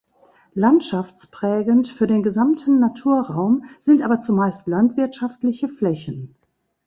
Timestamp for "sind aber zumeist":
3.79-4.65